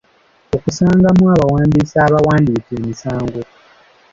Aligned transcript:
Osangamu 0.67 1.23
abawandiisi 1.33 1.95
abawandiika 2.05 2.69
emisango. 2.79 3.41